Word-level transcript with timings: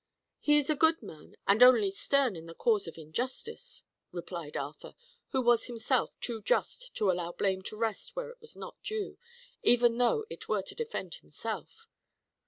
"He 0.39 0.57
is 0.57 0.67
a 0.71 0.75
good 0.75 1.03
man, 1.03 1.35
and 1.47 1.61
only 1.61 1.91
stern 1.91 2.35
in 2.35 2.47
the 2.47 2.55
cause 2.55 2.87
of 2.87 2.97
injustice," 2.97 3.83
replied 4.11 4.57
Arthur, 4.57 4.95
who 5.29 5.43
was 5.43 5.65
himself 5.65 6.19
too 6.19 6.41
just 6.41 6.95
to 6.95 7.11
allow 7.11 7.33
blame 7.33 7.61
to 7.61 7.77
rest 7.77 8.15
where 8.15 8.31
it 8.31 8.41
was 8.41 8.57
not 8.57 8.81
due, 8.81 9.19
even 9.61 9.99
though 9.99 10.25
it 10.27 10.49
were 10.49 10.63
to 10.63 10.73
defend 10.73 11.13
himself. 11.21 11.87